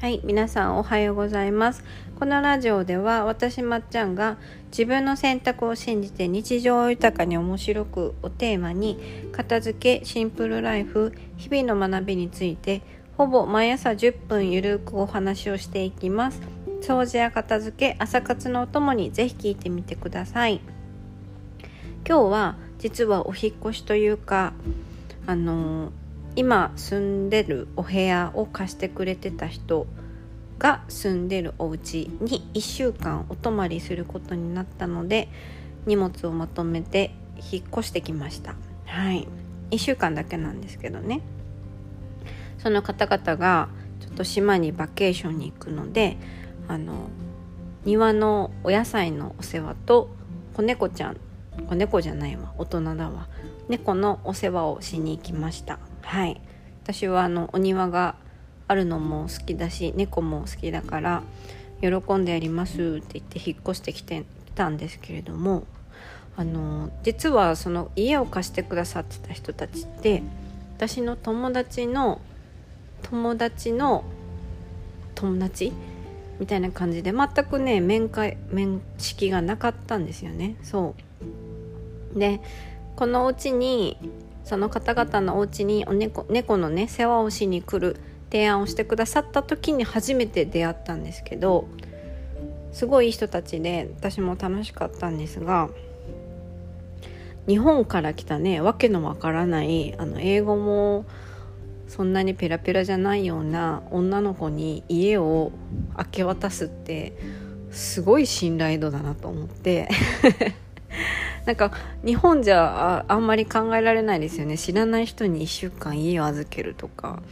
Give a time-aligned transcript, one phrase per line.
[0.00, 1.84] はい皆さんおはようございます。
[2.18, 4.38] このラジオでは私まっちゃんが
[4.70, 8.98] 自分の選択を信じて日常を豊かに面白くをテーマに
[9.30, 12.80] 片付けシンプルライフ日々の学びについて
[13.18, 16.40] ほぼ毎朝10分ゆるくお話をしていきます。
[16.80, 20.62] 掃除や片付け朝活のお供にぜひ聞いてみてください。
[22.08, 24.54] 今日は実はお引越しというか
[25.26, 25.92] あの
[26.36, 29.86] 今住んでるお部屋を貸してくれてた人
[30.58, 35.28] が住んでるお家に1週間お泊まりすることになったので
[35.86, 37.14] 荷物をまとめて
[37.52, 38.54] 引っ越してきました。
[38.84, 39.26] はい。
[39.70, 41.22] 1週間だけなんですけどね。
[42.58, 43.68] その方々が
[44.00, 46.18] ちょっと島にバケーションに行くので
[46.68, 47.08] あの
[47.84, 50.10] 庭のお野菜のお世話と
[50.54, 51.16] 子猫ちゃん
[51.68, 53.28] 子猫じゃないわ大人だわ
[53.68, 55.78] 猫のお世話をしに行きました。
[56.02, 56.40] はい。
[56.82, 58.16] 私はあのお庭が
[58.66, 61.22] あるのも好きだし猫も好きだから
[61.80, 65.64] 喜んでやりますって言って引っ越してきてたんですけれども
[66.36, 70.22] あの実はその家を貸してくださってた人たちって
[70.76, 72.20] 私の友達の
[73.02, 74.04] 友達の
[75.14, 75.72] 友達？
[76.38, 80.56] みたいな感じで全くね面会面識がなかったんですよね。
[80.62, 80.94] そ
[82.14, 82.18] う。
[82.18, 82.40] で
[82.96, 83.96] このお家に
[84.50, 88.00] その方々のお家にお猫猫のね世話をしに来る
[88.32, 91.68] 提案をしてくださった時に初めて出会ったんですけど
[92.72, 95.70] すごいいい人たちで私も楽しかったんですが
[97.46, 101.04] 日本から来たねわけのわからないあの英語も
[101.86, 105.52] そんなにペラペラじゃないような女の子に家を
[105.96, 107.12] 明け渡すって
[107.70, 109.88] すごい信頼度だなと思って。
[111.46, 111.72] なんか
[112.04, 114.58] 日本じゃあんまり考えられないですよね。
[114.58, 117.22] 知らない人に1週間家を預けるとか。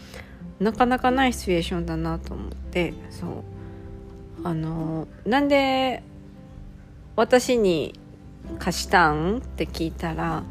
[0.60, 2.94] なかなかないシチュエーションだなと思って。
[3.10, 3.30] そう。
[4.44, 6.02] あのなんで
[7.16, 7.98] 私に
[8.58, 10.44] 貸したんって聞いたら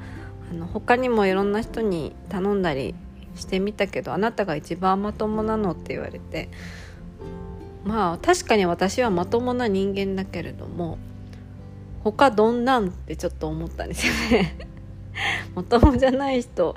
[0.52, 2.96] あの他にもいろんな人に頼んだり
[3.36, 6.50] してみたけどあなたが一番まともなのって言われて。
[7.86, 10.98] まあ確かに私はまともな人間だけれども
[12.04, 14.58] 他どんなんってちょっと思ったんですよね。
[15.56, 16.76] まともじゃない人。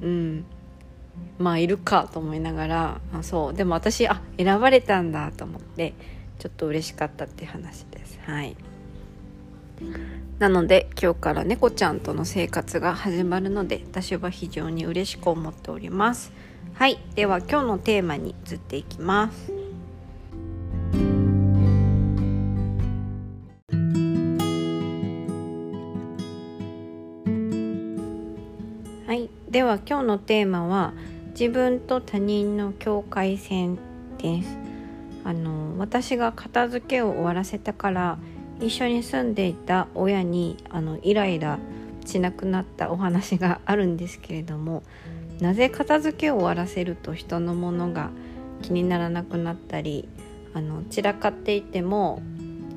[0.00, 0.44] うん。
[1.38, 3.54] まあいるかと思いながらあそう。
[3.54, 5.94] でも私あ選ばれたんだと思って
[6.38, 8.18] ちょっと嬉しかったっていう話です。
[8.22, 8.56] はい。
[10.38, 16.32] なので今日から猫ちゃんとの生活が始まるので私は非常に嬉しく思っております。
[16.74, 16.98] はい。
[17.14, 19.65] では今日のテーマに移っていきます。
[29.78, 30.92] 今日のテーマは
[31.30, 33.78] 自分と他人の境界線
[34.18, 34.58] です。
[35.24, 38.18] あの私が片付けを終わらせたから
[38.60, 41.58] 一緒に住んでいた親にあのイライラ
[42.04, 44.84] しなくなったお話があるんですけれども
[45.40, 48.10] なぜ片付けを終わらせると人のものが
[48.62, 50.08] 気にならなくなったり
[50.54, 52.22] あの散らかっていても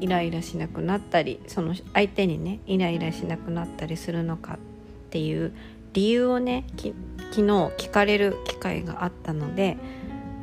[0.02, 4.58] イライラしなくなったりその相手にねイライラしなくなったりするのかっ
[5.12, 5.54] ていう
[5.94, 9.78] 理由をね昨日聞かれる機会があったので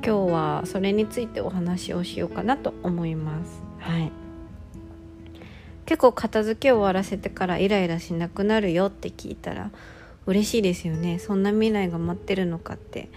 [0.05, 3.61] 今日はそれについてお話をしようかなと思います。
[3.81, 4.13] はい。
[5.85, 9.71] 結構片付けを終わらせてからイライラしなくなるよって聞いたら
[10.27, 11.19] 嬉しいですよね。
[11.19, 13.09] そんな未来が待ってるのかって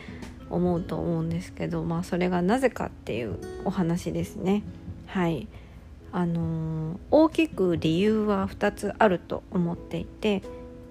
[0.49, 4.63] 思うと思うんですけどまあそれがなぜかっていうお話ですね。
[5.07, 5.47] はい。
[6.11, 10.41] あのー、大きく理由は2つあると思っていて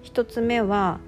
[0.03, 1.01] 1つ目は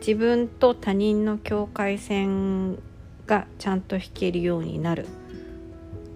[0.00, 2.78] 自分と他人の境界線
[3.26, 5.08] がちゃんと引けるようになるっ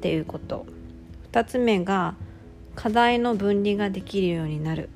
[0.00, 0.66] ていうこと。
[1.32, 2.14] 2つ目が
[2.74, 4.88] 課題の分離ができるようになる。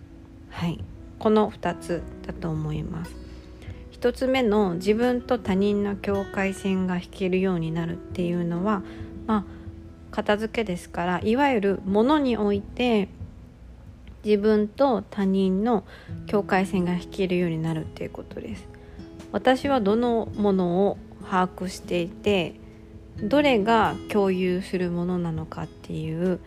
[0.51, 0.83] はい。
[1.19, 3.15] この2つだと思います。
[3.93, 8.83] 1つ目の自分と他人の境界線が引けるようになるっていうのは
[9.27, 9.45] まあ
[10.13, 13.09] 片付けですからいわゆるものにおいて
[14.25, 15.85] 自分と他人の
[16.27, 18.78] 境界線が引けるようになるっていうことです。
[19.33, 22.55] 私はどのものを把握していて
[23.23, 26.41] どれが共有するものなのかっていう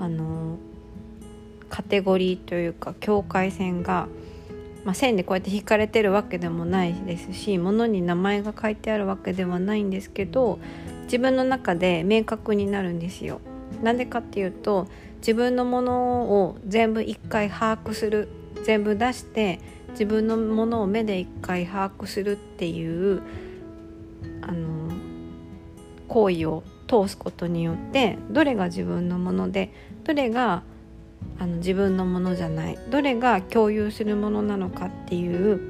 [0.00, 0.58] あの
[1.68, 4.08] カテゴリーというか境界線が、
[4.84, 10.58] まあ、線でこうやって引かれてるわけでもないですし物に名前が書いてあるわけではないんですけど
[11.04, 13.40] 自分の中で明確になるんですよ。
[13.82, 14.86] なんでかっていうと
[15.18, 18.28] 自分のものを全部一回把握する
[18.64, 19.60] 全部出して
[19.92, 23.22] 自分のものを目で一回把握するっていう
[24.42, 24.92] あの
[26.08, 29.72] 行為を通すことによってどれが自分のもので
[30.04, 30.62] どれが
[31.38, 35.60] あの自分のものじゃないどれが共有するものなのかっていう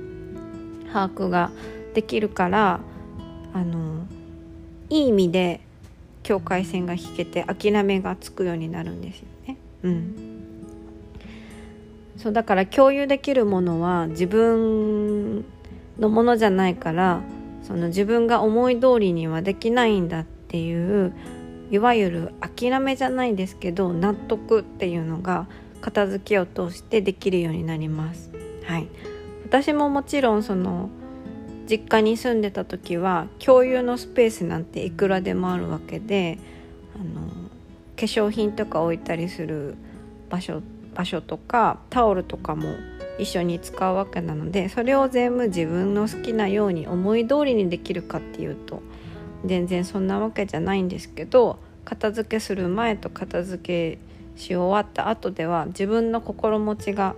[0.93, 1.51] 把握が
[1.95, 2.81] できるから
[3.53, 4.07] あの
[4.89, 5.61] いい意味で
[6.23, 9.57] 境界線が引けて諦めがつくようになるんですよね。
[9.83, 10.32] うん、
[12.17, 15.45] そうだから共有できるものは自分
[15.99, 17.21] のものじゃないから
[17.63, 21.13] その自分が思い通りにはできないんだっていう
[21.71, 25.47] いわゆる諦めじゃないですけど納得っていうのが
[25.81, 28.31] 片付けを通してできるようになります。
[28.65, 28.89] はい、
[29.45, 30.91] 私ももちろんその
[31.69, 36.39] 実家に住んでた時は共有のスペースなんていくらでもあるわけで
[36.95, 37.27] あの
[37.97, 39.75] 化粧品とか置いたりする
[40.29, 40.63] 場所
[40.95, 42.75] 場所とかタオルとかも
[43.19, 48.83] 一緒に使うわけなのでそれを全部自分の好きなように思い通りにできるかっていうと
[49.45, 57.15] 全然そんなわけじゃないんですけど片付けする前と片付けし終わった後では自分の心持ちが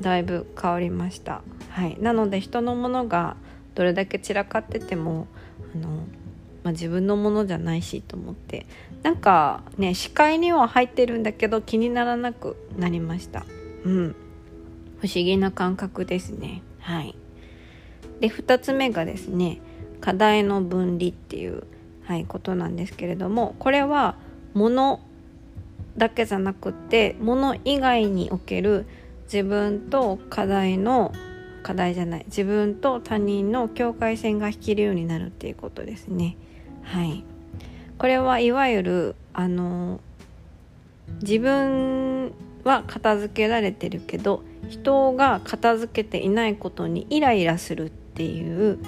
[0.00, 1.42] だいぶ変わりました。
[1.70, 3.36] はい、なので人のものが
[3.74, 5.26] どれだけ散らかってても
[5.74, 6.04] あの、
[6.64, 8.66] まあ、自分のものじゃないしと思って
[9.02, 13.44] なんかね視界には入ってるんだけど気にならなくなりました。
[13.84, 14.16] うん
[15.00, 16.62] 不思議な感覚ですね。
[16.80, 17.14] はい、
[18.20, 19.60] で2つ目がですね
[20.00, 21.64] 課題の分離っていう、
[22.04, 24.16] はい、ことなんですけれどもこれは
[24.54, 25.00] 物
[25.96, 28.86] だけじゃなくて物以外における
[29.24, 31.12] 自分と課題の
[31.62, 36.36] 課題じゃない自分と他人の境界線が引けるようになるっていうことですね。
[36.88, 37.22] はい、
[37.98, 40.00] これはいわゆるあの
[41.22, 42.32] 自分
[42.64, 48.78] は片付けられてるけど人が片付けていないことにイライラするっていう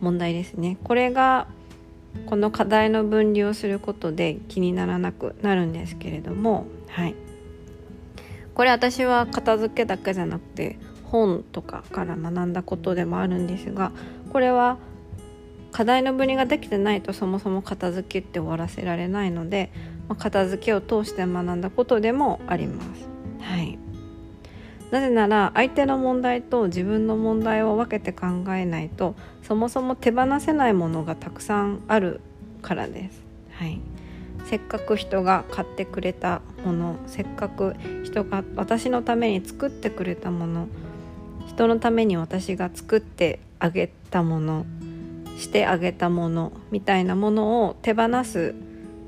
[0.00, 0.78] 問題ですね。
[0.84, 1.46] これが
[2.26, 7.14] この課題の分離をすることで気にならなくなるんですけれどもはい。
[8.54, 13.90] これ私は片付けだけじゃなくて本とかから学んだことでもあるんですが
[14.32, 14.78] これは
[15.74, 19.72] 課題の分離ができてないとそもそも片付けって終わらせられないので、
[20.08, 23.08] まあ、片付けを通して学んだことでもあります。
[23.40, 23.76] はい
[24.92, 32.20] なぜなら相手の問題と自分の問題を分けて考えないとそもそも手放せないものがたくさんある
[32.62, 33.20] からです。
[33.54, 33.80] はい、
[34.44, 37.74] せっかく人が買ってくれたものせっかく
[38.04, 40.68] 人が私のために作ってくれたもの
[41.48, 44.66] 人のために私が作ってあげたもの
[45.38, 48.54] してあげたものみたいなものを手放す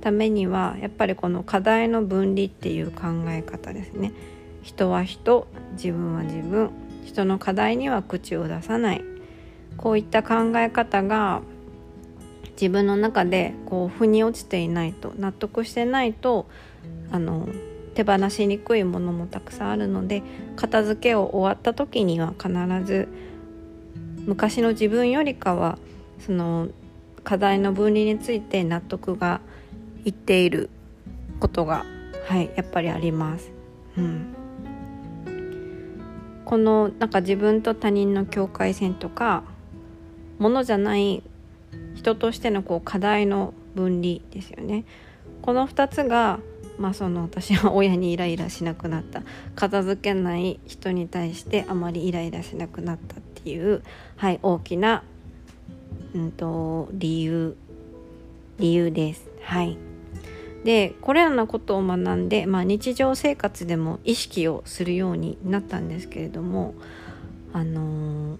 [0.01, 4.13] ためにはやっぱりこの課題の分離っていう考え方ですね。
[4.63, 6.71] 人は人自分は自分
[7.05, 9.05] 人の課題には口を出さない
[9.77, 11.41] こういった考え方が
[12.61, 16.47] 自分の中でこう腑に落ちていないと納得してないと
[17.13, 17.49] あの
[17.95, 20.23] 手放しにくいものもたくさんあるので
[20.57, 22.51] 片付けを終わった時には必
[22.85, 23.09] ず
[24.27, 25.79] 昔の自分よりかは
[26.21, 26.69] その
[27.25, 29.41] 課題の分離について納得が
[30.05, 30.71] いっている
[31.41, 31.85] ことが
[32.27, 33.51] はいやっぱりあります。
[33.97, 34.37] うん
[36.45, 39.43] このなんか自分と他人の境界線とか
[40.39, 41.25] ものじゃない
[41.97, 44.85] 人としてのこう課題の分離ですよね。
[45.43, 46.39] この2つが、
[46.79, 49.23] まあ、その私は親にイライラしなくなった
[49.57, 53.83] 片付けない人に対してあまりイライラしなくなったっていう、
[54.17, 55.03] はい、大きな、
[56.17, 57.57] うんと、理由
[58.59, 59.29] 理由です。
[59.43, 59.77] はい
[60.65, 66.75] でこれらのことを学んで、まあ、日常生活でも意識をするようになったんですけれども
[67.53, 68.39] あのー、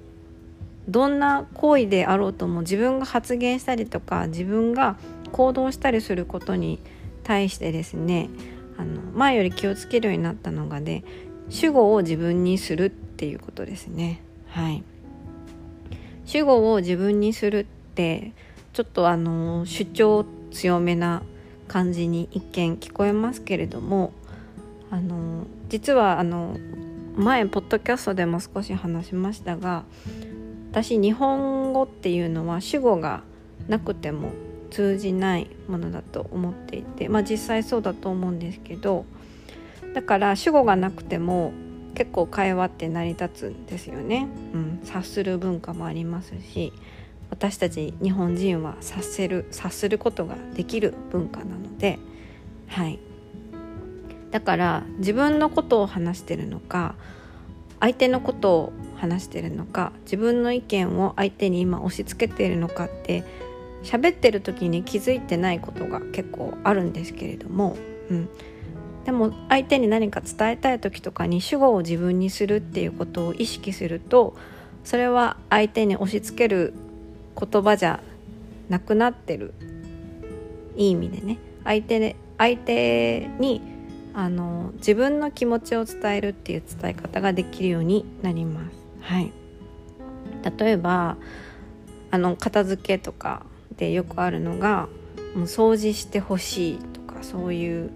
[0.89, 4.97] どんな行為であろうとも自分が発言したりとか自分が
[5.31, 6.81] 行動したりすることに
[7.23, 8.29] 対してですね
[8.77, 11.05] あの前より気をつけるようになったのがで、ね、
[11.49, 14.21] 主語を自分にするっていうことですね。
[14.49, 14.83] はい、
[16.27, 17.65] 主語を自分にするっ
[17.95, 18.33] て
[18.73, 21.23] ちょっとあの主張強めな
[21.69, 24.13] 感じに一見聞こえますけれども
[24.91, 26.57] あの実はあの
[27.17, 29.85] 前ポッドキャストでも少し話しましたが
[30.71, 33.23] 私日本語っていうのは主語が
[33.69, 34.33] なくても
[34.71, 39.07] 通じないものだと思っていてまあ実際そうだと思うんですけど
[39.95, 41.53] だから主語がなくても
[41.97, 46.73] 結構会話って成り立つんですよね、うん、察する文化もありますし
[47.31, 51.99] 私たち日本人は察せる察することができる文化なので
[52.69, 52.99] はい。
[54.31, 56.95] だから自分のことを話してるのか
[57.81, 63.25] 相手のことを話してるのか自分の意見を相手に今押し付けているのかって
[63.83, 67.77] 喋ってる時に気づいてないことが結構あるんですけれども、
[68.11, 68.29] うん、
[69.07, 74.37] でも相手に何か伝えたい時とかに主語を自分にするっていうことを意識すると
[74.83, 76.75] それは相手に押し付ける
[77.41, 78.01] 言葉じゃ
[78.69, 79.55] なくなってる。
[80.75, 81.39] いい意味でね。
[81.63, 83.63] 相手相手に
[84.13, 88.77] あの自分の気持ちを伝えるっていう伝え方ができるようになります。
[89.03, 89.33] はい、
[90.59, 91.17] 例えば
[92.11, 93.47] あの片付けとか
[93.77, 94.89] でよくあるのが
[95.37, 97.91] もう掃除してほしいとかそういう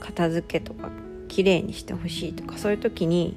[0.00, 0.90] 片付けとか
[1.28, 3.36] 綺麗にしてほしいとかそういう時に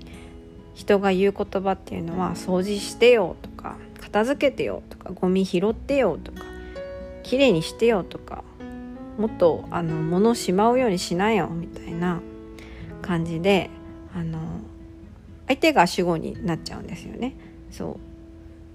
[0.75, 6.43] 人が言う言葉っていうのは「掃除してよ」とか「片付けてよ」とか「ゴミ拾ってよ」とか
[7.23, 8.43] 「綺麗にしてよ」とか
[9.17, 12.21] もっとあの物をしまうようにしなよみたいな
[13.01, 13.69] 感じで
[14.15, 14.39] あの
[15.47, 17.35] 相手が主語になっちゃうんですよね。
[17.71, 17.99] そ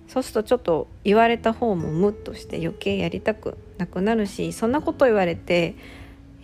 [0.08, 5.74] うそうするとちょっと言われた方もムッとして余計やりたくなくなるしそんなこと言われて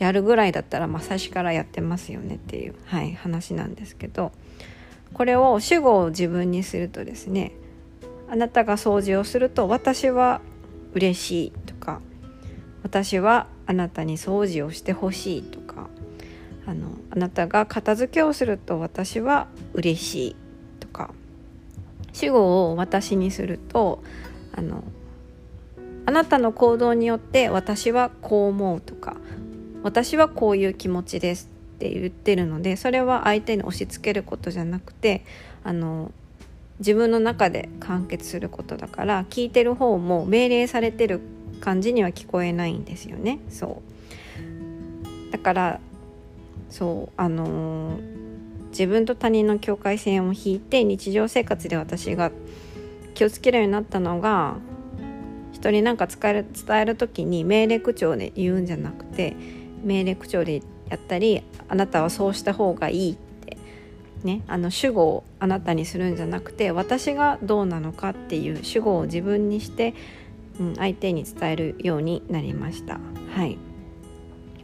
[0.01, 4.33] やるぐらいだったら、まあ、最初からやってますよねっていう、はい、話なんですけど
[5.13, 7.53] これを主語を自分にするとですね
[8.29, 10.41] あなたが掃除をすると私は
[10.95, 12.01] 嬉しいとか
[12.83, 15.89] 私はあなたに掃除をしてほしいとか
[16.67, 20.37] あのあなたが片付けをすると私は嬉しい
[20.81, 21.11] とか
[22.15, 24.03] 主語を私にすると
[24.57, 24.83] あの
[26.07, 29.17] あなたの行動によって私はこう思うとか
[29.83, 35.25] 私はこういう気持ちですって言ってるのでそれは相手に押し付けることじゃなくて
[35.65, 36.13] あの
[36.79, 41.21] 自分の中で完結することだから聞いてる方も命令されてる
[41.61, 43.39] 感じには聞こえないんですよね。
[43.51, 43.83] そ
[45.29, 45.33] う。
[45.33, 45.81] だから
[46.71, 52.33] そうあのー、自分と他人の境界線を引いて日常生活で私が
[53.15, 54.57] 気をつけるようになったのが
[55.53, 59.37] 人に何か伝える伝える時に命令口調で言うんじゃなくて
[59.83, 63.57] 命令口調でやったりあなたはそうした方がいいって
[64.25, 69.95] ねあの主語をあなたにするんじゃなくて私がどうなのかっていう主語を自分にして、
[70.59, 72.99] うん、相手に伝えるようになりました。
[73.35, 73.59] はい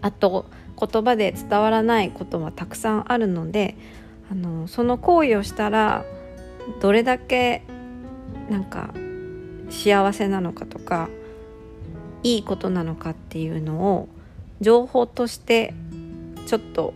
[0.02, 0.46] あと
[0.78, 3.76] 言葉で伝わらないことはたくさんあるので
[4.30, 6.04] あのその行為をしたら
[6.80, 7.62] どれだけ
[8.50, 8.92] なんか
[9.70, 11.08] 幸せなのかとか
[12.22, 14.08] いいことなのかっていうのを
[14.60, 15.74] 情報として
[16.46, 16.94] ちょっと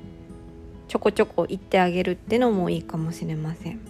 [0.89, 3.81] ちょこちょこ言ってあげるってのもいいかもしれません。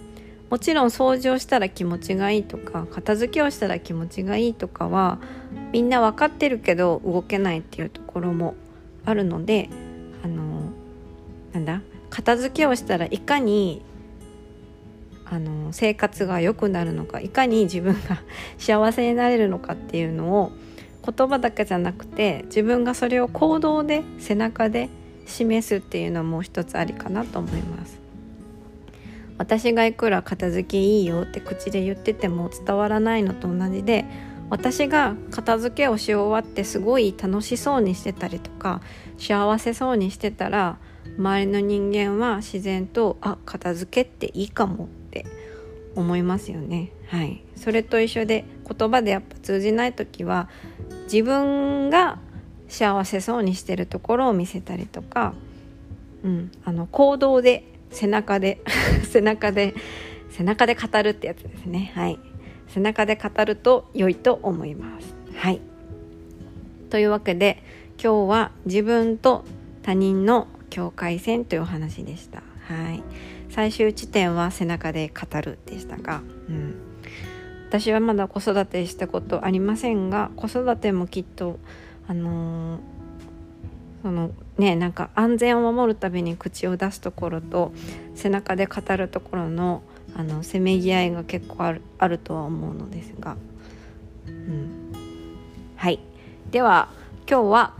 [0.51, 5.21] もちろん掃除をしたら気持ちがいいとか片付けをしたら気持ちがいいとかは
[5.73, 8.57] みんな分かってるけど動けないっていうところも
[9.05, 9.71] あるので
[10.25, 10.73] あの
[11.53, 11.83] なんだ？
[12.11, 13.83] 片付けをしたらいかに
[15.25, 18.21] あの生活が良くなるのかいかに自分が
[18.59, 20.53] 幸せになれるのかっていうのを
[21.05, 24.89] 言葉だけじゃなくて自分がそれを行動で背中で
[25.27, 28.01] 示すっていうのも一つありかなと思います。
[29.39, 34.05] 私がいくら片付けいいよって口で言ってても伝わらないのと同じで
[34.51, 38.83] 私が片付けをし終わってすごい楽しそうにしてたりとか
[39.17, 40.77] 幸せそうにしてたら
[41.17, 45.25] 周りの人間は自然とあ片付けっていいかもって
[45.95, 46.93] 思いますよね。
[47.09, 47.43] はい。
[47.57, 50.49] それと一緒で言葉でやっぱ通じない時は
[51.05, 52.19] 自分が
[52.69, 55.35] 幸せそうにしてるところを見せたりとか、
[56.23, 58.61] うん、あの行動で背中で
[59.11, 59.75] 背中で
[60.31, 61.93] 背中で語るってやつですね。
[61.95, 62.19] はい。
[62.69, 65.15] 背中で語ると良いと思います。
[65.35, 65.61] はい。
[66.89, 67.63] というわけで
[68.03, 69.45] 今日は自分と
[69.83, 72.43] 他人の境界線というお話でした。
[72.67, 73.03] はい。
[73.51, 76.75] 最終地点は背中で語るでしたが、うん、
[77.71, 81.61] 私はまだ子育てしたことありませんが子育てもきっと
[82.09, 82.81] あのー、
[84.03, 87.73] そのねなんか安全を守るために口を出すところと
[88.17, 89.85] 背中で語るところの
[90.17, 93.37] あのせめぎ合いが結構あるあるとは思うのですが、
[94.27, 94.93] うん、
[95.77, 96.01] はい。
[96.51, 96.89] では
[97.29, 97.75] 今日は、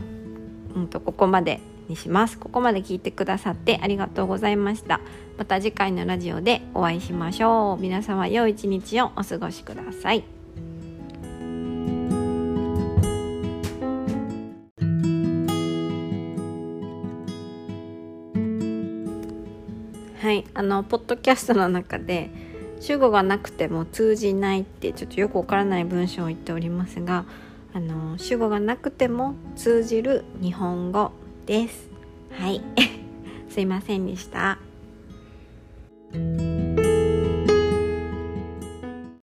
[0.73, 1.59] うんとここまで。
[1.87, 2.37] にします。
[2.37, 4.99] ここまで聞いてくださってありがとうございました。
[5.37, 7.81] また次回のラジオでお会いしましょう。
[7.81, 10.23] 皆様良い一日をお過ごしください。
[20.21, 22.29] はいあのポッドキャストの中で
[22.79, 27.25] 主語がなくても通じないってちょっとよくわからない文章を言っておりますが
[27.73, 31.11] あの主語がなくても通じる日本語
[31.45, 31.89] です。
[32.31, 32.61] はい。
[33.49, 34.59] すいませんでした。